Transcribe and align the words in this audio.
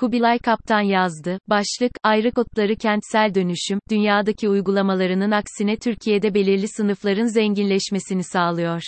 Kubilay 0.00 0.38
Kaptan 0.38 0.80
yazdı. 0.80 1.38
Başlık, 1.48 1.92
ayrı 2.02 2.30
kodları 2.32 2.76
kentsel 2.76 3.34
dönüşüm, 3.34 3.78
dünyadaki 3.90 4.48
uygulamalarının 4.48 5.30
aksine 5.30 5.76
Türkiye'de 5.76 6.34
belirli 6.34 6.68
sınıfların 6.68 7.26
zenginleşmesini 7.26 8.24
sağlıyor. 8.24 8.82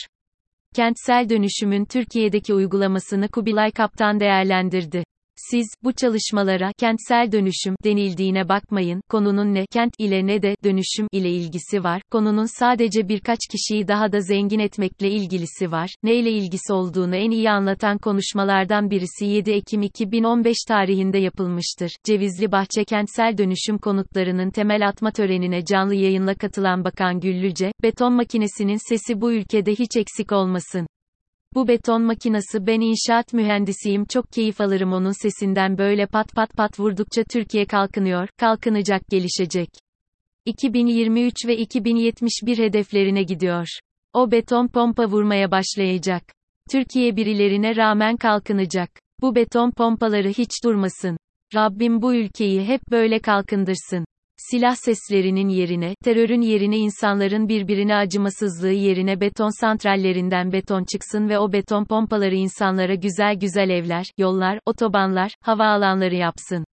Kentsel 0.74 1.28
dönüşümün 1.28 1.84
Türkiye'deki 1.84 2.54
uygulamasını 2.54 3.28
Kubilay 3.28 3.70
Kaptan 3.70 4.20
değerlendirdi. 4.20 5.04
Siz, 5.36 5.66
bu 5.84 5.92
çalışmalara, 5.92 6.72
kentsel 6.78 7.32
dönüşüm, 7.32 7.74
denildiğine 7.84 8.48
bakmayın, 8.48 9.00
konunun 9.08 9.54
ne, 9.54 9.66
kent 9.66 9.92
ile 9.98 10.26
ne 10.26 10.42
de, 10.42 10.56
dönüşüm 10.64 11.06
ile 11.12 11.30
ilgisi 11.30 11.84
var, 11.84 12.02
konunun 12.10 12.58
sadece 12.58 13.08
birkaç 13.08 13.38
kişiyi 13.50 13.88
daha 13.88 14.12
da 14.12 14.20
zengin 14.20 14.58
etmekle 14.58 15.10
ilgilisi 15.10 15.70
var, 15.70 15.90
ne 16.02 16.14
ile 16.14 16.30
ilgisi 16.30 16.72
olduğunu 16.72 17.16
en 17.16 17.30
iyi 17.30 17.50
anlatan 17.50 17.98
konuşmalardan 17.98 18.90
birisi 18.90 19.26
7 19.26 19.50
Ekim 19.50 19.82
2015 19.82 20.56
tarihinde 20.68 21.18
yapılmıştır. 21.18 21.90
Cevizli 22.04 22.52
Bahçe 22.52 22.84
Kentsel 22.84 23.38
Dönüşüm 23.38 23.78
Konutlarının 23.78 24.50
temel 24.50 24.88
atma 24.88 25.10
törenine 25.10 25.64
canlı 25.64 25.94
yayınla 25.94 26.34
katılan 26.34 26.84
Bakan 26.84 27.20
Güllüce, 27.20 27.72
beton 27.82 28.12
makinesinin 28.12 28.88
sesi 28.88 29.20
bu 29.20 29.32
ülkede 29.32 29.72
hiç 29.72 29.96
eksik 29.96 30.32
olmasın. 30.32 30.86
Bu 31.54 31.68
beton 31.68 32.02
makinası 32.02 32.66
ben 32.66 32.80
inşaat 32.80 33.32
mühendisiyim 33.32 34.04
çok 34.04 34.32
keyif 34.32 34.60
alırım 34.60 34.92
onun 34.92 35.22
sesinden 35.22 35.78
böyle 35.78 36.06
pat 36.06 36.34
pat 36.34 36.52
pat 36.56 36.80
vurdukça 36.80 37.24
Türkiye 37.24 37.64
kalkınıyor, 37.64 38.28
kalkınacak 38.38 39.02
gelişecek. 39.10 39.68
2023 40.44 41.46
ve 41.46 41.56
2071 41.56 42.58
hedeflerine 42.58 43.22
gidiyor. 43.22 43.66
O 44.12 44.30
beton 44.30 44.68
pompa 44.68 45.06
vurmaya 45.06 45.50
başlayacak. 45.50 46.22
Türkiye 46.70 47.16
birilerine 47.16 47.76
rağmen 47.76 48.16
kalkınacak. 48.16 48.90
Bu 49.20 49.34
beton 49.34 49.70
pompaları 49.70 50.28
hiç 50.28 50.64
durmasın. 50.64 51.16
Rabbim 51.54 52.02
bu 52.02 52.14
ülkeyi 52.14 52.64
hep 52.64 52.80
böyle 52.90 53.18
kalkındırsın 53.18 54.04
silah 54.52 54.74
seslerinin 54.76 55.48
yerine, 55.48 55.94
terörün 56.04 56.40
yerine 56.40 56.78
insanların 56.78 57.48
birbirine 57.48 57.96
acımasızlığı 57.96 58.72
yerine 58.72 59.20
beton 59.20 59.60
santrallerinden 59.60 60.52
beton 60.52 60.84
çıksın 60.84 61.28
ve 61.28 61.38
o 61.38 61.52
beton 61.52 61.84
pompaları 61.84 62.34
insanlara 62.34 62.94
güzel 62.94 63.34
güzel 63.34 63.70
evler, 63.70 64.06
yollar, 64.18 64.58
otobanlar, 64.66 65.34
havaalanları 65.40 66.14
yapsın. 66.14 66.64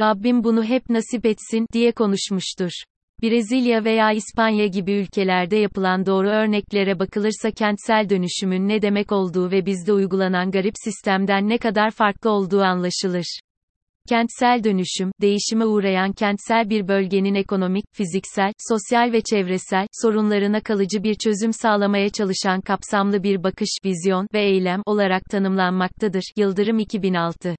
Rabbim 0.00 0.44
bunu 0.44 0.64
hep 0.64 0.90
nasip 0.90 1.26
etsin, 1.26 1.66
diye 1.72 1.92
konuşmuştur. 1.92 2.70
Brezilya 3.22 3.84
veya 3.84 4.12
İspanya 4.12 4.66
gibi 4.66 4.92
ülkelerde 4.92 5.56
yapılan 5.56 6.06
doğru 6.06 6.28
örneklere 6.28 6.98
bakılırsa 6.98 7.50
kentsel 7.50 8.08
dönüşümün 8.08 8.68
ne 8.68 8.82
demek 8.82 9.12
olduğu 9.12 9.50
ve 9.50 9.66
bizde 9.66 9.92
uygulanan 9.92 10.50
garip 10.50 10.74
sistemden 10.84 11.48
ne 11.48 11.58
kadar 11.58 11.90
farklı 11.90 12.30
olduğu 12.30 12.62
anlaşılır. 12.62 13.40
Kentsel 14.08 14.64
dönüşüm, 14.64 15.12
değişime 15.20 15.66
uğrayan 15.66 16.12
kentsel 16.12 16.70
bir 16.70 16.88
bölgenin 16.88 17.34
ekonomik, 17.34 17.84
fiziksel, 17.92 18.52
sosyal 18.68 19.12
ve 19.12 19.20
çevresel 19.20 19.86
sorunlarına 20.02 20.60
kalıcı 20.60 21.02
bir 21.02 21.14
çözüm 21.14 21.52
sağlamaya 21.52 22.10
çalışan 22.10 22.60
kapsamlı 22.60 23.22
bir 23.22 23.42
bakış, 23.42 23.68
vizyon 23.84 24.28
ve 24.34 24.42
eylem 24.42 24.82
olarak 24.86 25.22
tanımlanmaktadır. 25.24 26.22
Yıldırım 26.36 26.78
2006 26.78 27.56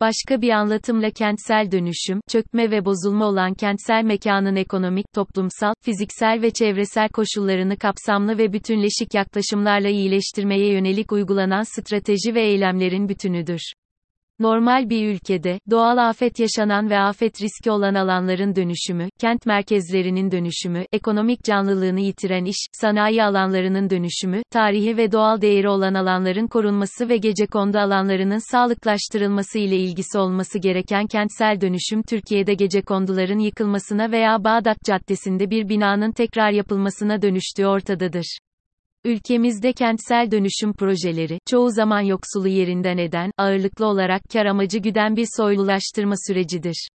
Başka 0.00 0.42
bir 0.42 0.50
anlatımla 0.50 1.10
kentsel 1.10 1.72
dönüşüm, 1.72 2.20
çökme 2.28 2.70
ve 2.70 2.84
bozulma 2.84 3.26
olan 3.26 3.54
kentsel 3.54 4.04
mekanın 4.04 4.56
ekonomik, 4.56 5.06
toplumsal, 5.14 5.74
fiziksel 5.82 6.42
ve 6.42 6.50
çevresel 6.50 7.08
koşullarını 7.08 7.76
kapsamlı 7.76 8.38
ve 8.38 8.52
bütünleşik 8.52 9.14
yaklaşımlarla 9.14 9.88
iyileştirmeye 9.88 10.72
yönelik 10.72 11.12
uygulanan 11.12 11.62
strateji 11.62 12.34
ve 12.34 12.42
eylemlerin 12.42 13.08
bütünüdür. 13.08 13.72
Normal 14.38 14.90
bir 14.90 15.08
ülkede, 15.14 15.58
doğal 15.70 16.08
afet 16.08 16.38
yaşanan 16.38 16.90
ve 16.90 16.98
afet 16.98 17.42
riski 17.42 17.70
olan 17.70 17.94
alanların 17.94 18.56
dönüşümü, 18.56 19.08
kent 19.18 19.46
merkezlerinin 19.46 20.30
dönüşümü, 20.30 20.84
ekonomik 20.92 21.44
canlılığını 21.44 22.00
yitiren 22.00 22.44
iş, 22.44 22.56
sanayi 22.72 23.24
alanlarının 23.24 23.90
dönüşümü, 23.90 24.42
tarihi 24.50 24.96
ve 24.96 25.12
doğal 25.12 25.40
değeri 25.40 25.68
olan 25.68 25.94
alanların 25.94 26.46
korunması 26.46 27.08
ve 27.08 27.16
gecekondu 27.16 27.78
alanlarının 27.78 28.52
sağlıklaştırılması 28.52 29.58
ile 29.58 29.76
ilgisi 29.76 30.18
olması 30.18 30.58
gereken 30.58 31.06
kentsel 31.06 31.60
dönüşüm 31.60 32.02
Türkiye'de 32.02 32.54
gecekonduların 32.54 33.38
yıkılmasına 33.38 34.10
veya 34.10 34.44
Bağdat 34.44 34.78
Caddesi'nde 34.86 35.50
bir 35.50 35.68
binanın 35.68 36.12
tekrar 36.12 36.50
yapılmasına 36.50 37.22
dönüştüğü 37.22 37.66
ortadadır. 37.66 38.38
Ülkemizde 39.06 39.72
kentsel 39.72 40.30
dönüşüm 40.30 40.72
projeleri, 40.72 41.38
çoğu 41.50 41.70
zaman 41.70 42.00
yoksulu 42.00 42.48
yerinden 42.48 42.98
eden, 42.98 43.30
ağırlıklı 43.38 43.86
olarak 43.86 44.22
kar 44.32 44.46
amacı 44.46 44.78
güden 44.78 45.16
bir 45.16 45.26
soylulaştırma 45.36 46.14
sürecidir. 46.26 46.88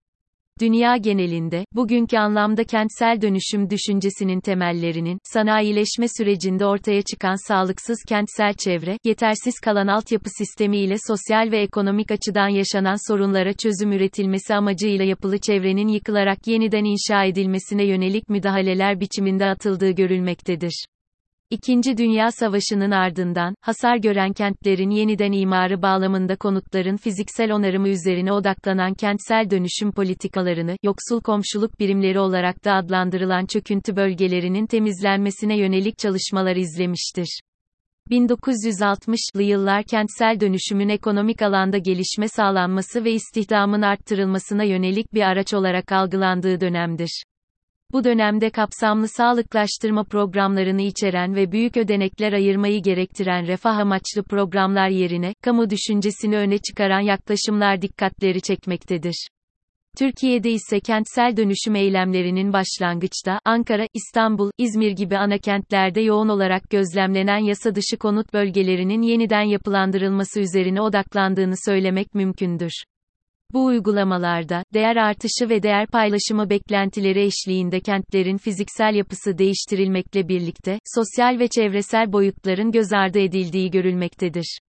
Dünya 0.59 0.97
genelinde, 0.97 1.65
bugünkü 1.73 2.17
anlamda 2.17 2.63
kentsel 2.63 3.21
dönüşüm 3.21 3.69
düşüncesinin 3.69 4.39
temellerinin, 4.39 5.19
sanayileşme 5.23 6.07
sürecinde 6.17 6.65
ortaya 6.65 7.01
çıkan 7.01 7.47
sağlıksız 7.47 7.97
kentsel 8.07 8.53
çevre, 8.53 8.97
yetersiz 9.05 9.59
kalan 9.63 9.87
altyapı 9.87 10.29
sistemi 10.37 10.77
ile 10.77 10.95
sosyal 11.07 11.51
ve 11.51 11.61
ekonomik 11.61 12.11
açıdan 12.11 12.49
yaşanan 12.49 13.11
sorunlara 13.11 13.53
çözüm 13.53 13.91
üretilmesi 13.91 14.55
amacıyla 14.55 15.05
yapılı 15.05 15.37
çevrenin 15.37 15.87
yıkılarak 15.87 16.47
yeniden 16.47 16.83
inşa 16.83 17.23
edilmesine 17.23 17.85
yönelik 17.85 18.29
müdahaleler 18.29 18.99
biçiminde 18.99 19.45
atıldığı 19.45 19.91
görülmektedir. 19.91 20.85
İkinci 21.49 21.97
Dünya 21.97 22.31
Savaşı'nın 22.31 22.91
ardından, 22.91 23.55
hasar 23.61 23.97
gören 23.97 24.33
kentlerin 24.33 24.89
yeniden 24.89 25.31
imarı 25.31 25.81
bağlamında 25.81 26.35
konutların 26.35 26.97
fiziksel 26.97 27.51
onarımı 27.51 27.89
üzerine 27.89 28.31
odaklanan 28.31 28.93
kentsel 28.93 29.49
dönüşüm 29.49 29.91
politikalarını, 29.91 30.77
yoksul 30.83 31.21
komşuluk 31.21 31.79
birimleri 31.79 32.19
olarak 32.19 32.65
da 32.65 32.73
adlandırılan 32.73 33.45
çöküntü 33.45 33.95
bölgelerinin 33.95 34.67
temizlenmesine 34.67 35.57
yönelik 35.57 35.97
çalışmalar 35.97 36.55
izlemiştir. 36.55 37.39
1960'lı 38.11 39.43
yıllar 39.43 39.83
kentsel 39.83 40.39
dönüşümün 40.39 40.89
ekonomik 40.89 41.41
alanda 41.41 41.77
gelişme 41.77 42.27
sağlanması 42.27 43.03
ve 43.03 43.11
istihdamın 43.11 43.81
arttırılmasına 43.81 44.63
yönelik 44.63 45.13
bir 45.13 45.21
araç 45.21 45.53
olarak 45.53 45.91
algılandığı 45.91 46.61
dönemdir. 46.61 47.23
Bu 47.93 48.03
dönemde 48.03 48.49
kapsamlı 48.49 49.07
sağlıklaştırma 49.07 50.03
programlarını 50.03 50.81
içeren 50.81 51.35
ve 51.35 51.51
büyük 51.51 51.77
ödenekler 51.77 52.33
ayırmayı 52.33 52.83
gerektiren 52.83 53.47
refah 53.47 53.77
amaçlı 53.77 54.23
programlar 54.23 54.89
yerine, 54.89 55.33
kamu 55.43 55.69
düşüncesini 55.69 56.37
öne 56.37 56.57
çıkaran 56.57 56.99
yaklaşımlar 56.99 57.81
dikkatleri 57.81 58.41
çekmektedir. 58.41 59.27
Türkiye'de 59.97 60.51
ise 60.51 60.79
kentsel 60.79 61.37
dönüşüm 61.37 61.75
eylemlerinin 61.75 62.53
başlangıçta, 62.53 63.39
Ankara, 63.45 63.87
İstanbul, 63.93 64.51
İzmir 64.57 64.91
gibi 64.91 65.17
ana 65.17 65.37
kentlerde 65.37 66.01
yoğun 66.01 66.29
olarak 66.29 66.69
gözlemlenen 66.69 67.37
yasa 67.37 67.75
dışı 67.75 67.97
konut 67.97 68.33
bölgelerinin 68.33 69.01
yeniden 69.01 69.41
yapılandırılması 69.41 70.39
üzerine 70.39 70.81
odaklandığını 70.81 71.55
söylemek 71.65 72.15
mümkündür. 72.15 72.71
Bu 73.53 73.65
uygulamalarda, 73.65 74.63
değer 74.73 74.95
artışı 74.95 75.49
ve 75.49 75.63
değer 75.63 75.87
paylaşımı 75.87 76.49
beklentileri 76.49 77.21
eşliğinde 77.21 77.79
kentlerin 77.79 78.37
fiziksel 78.37 78.95
yapısı 78.95 79.37
değiştirilmekle 79.37 80.27
birlikte, 80.27 80.79
sosyal 80.95 81.39
ve 81.39 81.47
çevresel 81.47 82.13
boyutların 82.13 82.71
göz 82.71 82.93
ardı 82.93 83.19
edildiği 83.19 83.71
görülmektedir. 83.71 84.59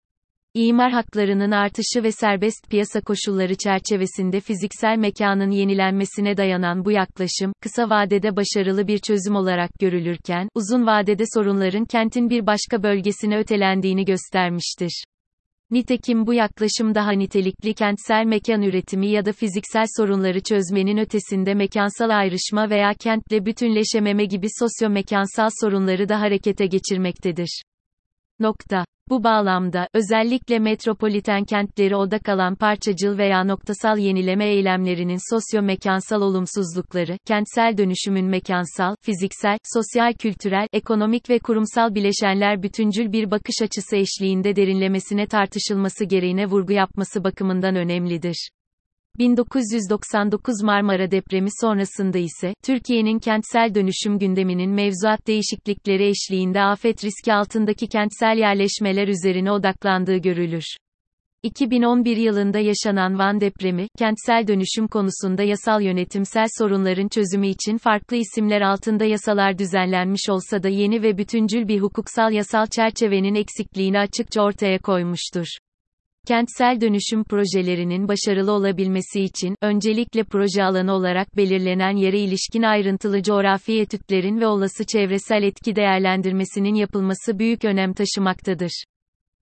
İmar 0.55 0.93
haklarının 0.93 1.51
artışı 1.51 2.03
ve 2.03 2.13
serbest 2.13 2.71
piyasa 2.71 3.01
koşulları 3.01 3.55
çerçevesinde 3.55 4.41
fiziksel 4.41 4.97
mekanın 4.99 5.51
yenilenmesine 5.51 6.37
dayanan 6.37 6.85
bu 6.85 6.91
yaklaşım, 6.91 7.53
kısa 7.63 7.91
vadede 7.91 8.37
başarılı 8.37 8.89
bir 8.89 8.99
çözüm 8.99 9.37
olarak 9.37 9.71
görülürken, 9.81 10.49
uzun 10.55 10.87
vadede 10.87 11.25
sorunların 11.35 11.85
kentin 11.85 12.31
bir 12.31 12.47
başka 12.47 12.83
bölgesine 12.83 13.39
ötelendiğini 13.39 14.05
göstermiştir. 14.05 15.05
Nitekim 15.71 16.27
bu 16.27 16.35
yaklaşım 16.35 16.95
daha 16.95 17.13
nitelikli 17.13 17.75
kentsel 17.75 18.25
mekan 18.25 18.63
üretimi 18.63 19.09
ya 19.09 19.25
da 19.25 19.33
fiziksel 19.33 19.87
sorunları 19.97 20.41
çözmenin 20.41 20.97
ötesinde 20.97 21.55
mekansal 21.55 22.11
ayrışma 22.11 22.71
veya 22.71 22.95
kentle 22.95 23.47
bütünleşememe 23.47 24.25
gibi 24.25 24.47
sosyo-mekansal 24.61 25.51
sorunları 25.61 26.09
da 26.09 26.21
harekete 26.21 26.67
geçirmektedir. 26.67 27.63
Nokta. 28.41 28.85
Bu 29.09 29.25
bağlamda, 29.25 29.89
özellikle 29.95 30.59
metropoliten 30.59 31.45
kentleri 31.45 31.97
odak 31.97 32.29
alan 32.29 32.55
parçacıl 32.55 33.19
veya 33.19 33.45
noktasal 33.45 33.99
yenileme 33.99 34.47
eylemlerinin 34.47 35.19
sosyo-mekansal 35.31 36.21
olumsuzlukları, 36.21 37.19
kentsel 37.27 37.79
dönüşümün 37.79 38.27
mekansal, 38.27 38.95
fiziksel, 39.03 39.59
sosyal-kültürel, 39.75 40.67
ekonomik 40.73 41.31
ve 41.31 41.39
kurumsal 41.39 41.95
bileşenler 41.95 42.63
bütüncül 42.63 43.13
bir 43.13 43.31
bakış 43.31 43.63
açısı 43.63 43.97
eşliğinde 43.97 44.57
derinlemesine 44.57 45.27
tartışılması 45.27 46.05
gereğine 46.05 46.47
vurgu 46.47 46.73
yapması 46.73 47.25
bakımından 47.25 47.77
önemlidir. 47.77 48.51
1999 49.19 50.63
Marmara 50.63 51.11
depremi 51.11 51.49
sonrasında 51.61 52.19
ise, 52.19 52.55
Türkiye'nin 52.65 53.19
kentsel 53.19 53.75
dönüşüm 53.75 54.19
gündeminin 54.19 54.71
mevzuat 54.71 55.27
değişiklikleri 55.27 56.09
eşliğinde 56.09 56.63
afet 56.63 57.05
riski 57.05 57.35
altındaki 57.35 57.89
kentsel 57.89 58.37
yerleşmeler 58.39 59.09
üzerine 59.09 59.53
odaklandığı 59.53 60.17
görülür. 60.17 60.65
2011 61.43 62.17
yılında 62.17 62.59
yaşanan 62.59 63.19
Van 63.19 63.41
depremi, 63.41 63.89
kentsel 63.99 64.47
dönüşüm 64.47 64.89
konusunda 64.89 65.43
yasal 65.43 65.83
yönetimsel 65.83 66.47
sorunların 66.59 67.09
çözümü 67.09 67.47
için 67.47 67.79
farklı 67.79 68.17
isimler 68.17 68.61
altında 68.61 69.05
yasalar 69.05 69.59
düzenlenmiş 69.59 70.29
olsa 70.29 70.63
da 70.63 70.69
yeni 70.69 71.03
ve 71.03 71.19
bütüncül 71.19 71.69
bir 71.69 71.81
hukuksal 71.81 72.33
yasal 72.33 72.67
çerçevenin 72.67 73.35
eksikliğini 73.35 73.99
açıkça 73.99 74.43
ortaya 74.43 74.79
koymuştur. 74.79 75.47
Kentsel 76.27 76.81
dönüşüm 76.81 77.25
projelerinin 77.25 78.09
başarılı 78.09 78.53
olabilmesi 78.53 79.21
için, 79.21 79.55
öncelikle 79.63 80.25
proje 80.25 80.65
alanı 80.65 80.93
olarak 80.93 81.37
belirlenen 81.37 81.97
yere 81.97 82.19
ilişkin 82.19 82.63
ayrıntılı 82.63 83.23
coğrafi 83.23 83.81
etütlerin 83.81 84.41
ve 84.41 84.47
olası 84.47 84.85
çevresel 84.87 85.43
etki 85.43 85.77
değerlendirmesinin 85.77 86.75
yapılması 86.75 87.39
büyük 87.39 87.65
önem 87.65 87.93
taşımaktadır. 87.93 88.85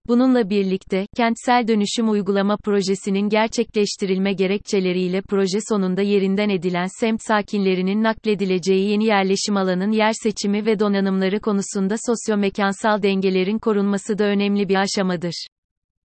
Bununla 0.08 0.50
birlikte, 0.50 1.08
kentsel 1.16 1.68
dönüşüm 1.68 2.10
uygulama 2.10 2.58
projesinin 2.58 3.30
gerçekleştirilme 3.30 4.34
gerekçeleriyle 4.34 5.22
proje 5.22 5.60
sonunda 5.70 6.02
yerinden 6.02 6.50
edilen 6.50 6.88
semt 7.00 7.22
sakinlerinin 7.24 8.04
nakledileceği 8.04 8.90
yeni 8.90 9.06
yerleşim 9.06 9.58
alanın 9.58 9.92
yer 9.92 10.14
seçimi 10.24 10.66
ve 10.66 10.80
donanımları 10.80 11.40
konusunda 11.40 11.96
sosyomekansal 12.08 13.02
dengelerin 13.02 13.60
korunması 13.60 14.18
da 14.18 14.24
önemli 14.24 14.70
bir 14.70 14.76
aşamadır. 14.76 15.48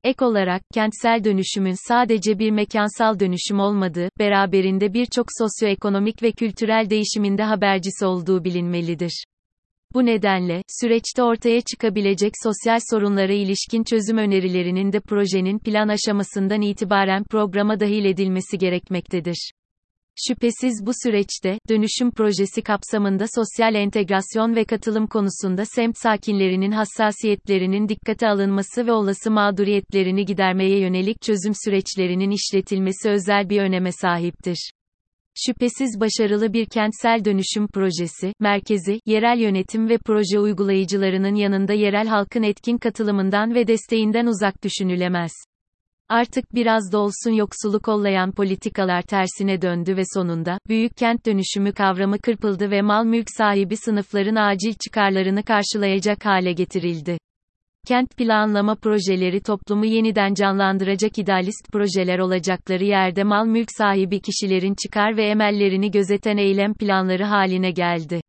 Ek 0.04 0.24
olarak, 0.24 0.62
kentsel 0.74 1.24
dönüşümün 1.24 1.88
sadece 1.88 2.38
bir 2.38 2.50
mekansal 2.50 3.20
dönüşüm 3.20 3.60
olmadığı, 3.60 4.08
beraberinde 4.18 4.94
birçok 4.94 5.26
sosyoekonomik 5.38 6.22
ve 6.22 6.32
kültürel 6.32 6.90
değişiminde 6.90 7.42
habercisi 7.42 8.06
olduğu 8.06 8.44
bilinmelidir. 8.44 9.24
Bu 9.94 10.06
nedenle, 10.06 10.62
süreçte 10.80 11.22
ortaya 11.22 11.60
çıkabilecek 11.60 12.32
sosyal 12.42 12.78
sorunlara 12.90 13.32
ilişkin 13.32 13.84
çözüm 13.84 14.18
önerilerinin 14.18 14.92
de 14.92 15.00
projenin 15.00 15.58
plan 15.58 15.88
aşamasından 15.88 16.62
itibaren 16.62 17.24
programa 17.30 17.80
dahil 17.80 18.04
edilmesi 18.04 18.58
gerekmektedir. 18.58 19.50
Şüphesiz 20.16 20.86
bu 20.86 20.90
süreçte, 21.02 21.58
dönüşüm 21.68 22.10
projesi 22.10 22.62
kapsamında 22.62 23.24
sosyal 23.34 23.74
entegrasyon 23.74 24.56
ve 24.56 24.64
katılım 24.64 25.06
konusunda 25.06 25.64
semt 25.64 25.98
sakinlerinin 25.98 26.70
hassasiyetlerinin 26.70 27.88
dikkate 27.88 28.28
alınması 28.28 28.86
ve 28.86 28.92
olası 28.92 29.30
mağduriyetlerini 29.30 30.24
gidermeye 30.24 30.78
yönelik 30.80 31.22
çözüm 31.22 31.52
süreçlerinin 31.64 32.30
işletilmesi 32.30 33.10
özel 33.10 33.48
bir 33.48 33.62
öneme 33.62 33.92
sahiptir. 33.92 34.70
Şüphesiz 35.46 36.00
başarılı 36.00 36.52
bir 36.52 36.66
kentsel 36.66 37.24
dönüşüm 37.24 37.68
projesi, 37.68 38.32
merkezi, 38.40 39.00
yerel 39.06 39.38
yönetim 39.38 39.88
ve 39.88 39.98
proje 39.98 40.38
uygulayıcılarının 40.38 41.34
yanında 41.34 41.72
yerel 41.72 42.06
halkın 42.06 42.42
etkin 42.42 42.78
katılımından 42.78 43.54
ve 43.54 43.66
desteğinden 43.66 44.26
uzak 44.26 44.64
düşünülemez. 44.64 45.32
Artık 46.08 46.54
biraz 46.54 46.92
da 46.92 46.98
olsun 46.98 47.30
yoksulu 47.30 47.80
kollayan 47.80 48.32
politikalar 48.32 49.02
tersine 49.02 49.62
döndü 49.62 49.96
ve 49.96 50.02
sonunda, 50.14 50.58
büyük 50.68 50.96
kent 50.96 51.26
dönüşümü 51.26 51.72
kavramı 51.72 52.18
kırpıldı 52.18 52.70
ve 52.70 52.82
mal 52.82 53.04
mülk 53.04 53.26
sahibi 53.38 53.76
sınıfların 53.76 54.36
acil 54.36 54.74
çıkarlarını 54.84 55.42
karşılayacak 55.42 56.26
hale 56.26 56.52
getirildi. 56.52 57.18
Kent 57.86 58.16
planlama 58.16 58.74
projeleri 58.74 59.40
toplumu 59.40 59.86
yeniden 59.86 60.34
canlandıracak 60.34 61.18
idealist 61.18 61.72
projeler 61.72 62.18
olacakları 62.18 62.84
yerde 62.84 63.24
mal 63.24 63.46
mülk 63.46 63.68
sahibi 63.78 64.20
kişilerin 64.20 64.74
çıkar 64.84 65.16
ve 65.16 65.24
emellerini 65.24 65.90
gözeten 65.90 66.36
eylem 66.36 66.74
planları 66.74 67.24
haline 67.24 67.70
geldi. 67.70 68.20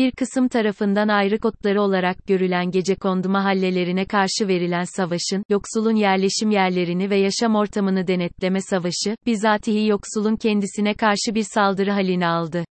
Bir 0.00 0.10
kısım 0.10 0.48
tarafından 0.48 1.08
ayrı 1.08 1.38
kodları 1.38 1.82
olarak 1.82 2.26
görülen 2.26 2.70
gece 2.70 2.94
kondu 2.94 3.28
mahallelerine 3.28 4.04
karşı 4.04 4.48
verilen 4.48 4.84
savaşın, 4.96 5.44
yoksulun 5.48 5.94
yerleşim 5.94 6.50
yerlerini 6.50 7.10
ve 7.10 7.16
yaşam 7.16 7.54
ortamını 7.54 8.06
denetleme 8.06 8.60
savaşı, 8.60 9.16
bizatihi 9.26 9.86
yoksulun 9.86 10.36
kendisine 10.36 10.94
karşı 10.94 11.34
bir 11.34 11.44
saldırı 11.54 11.90
halini 11.90 12.26
aldı. 12.26 12.64